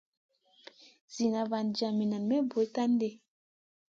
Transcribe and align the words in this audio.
Zida 1.13 1.41
vaŋ 1.51 1.65
jami 1.77 2.05
nen 2.11 2.23
ma 2.29 2.37
bura 2.49 2.67
tahni. 2.73 3.09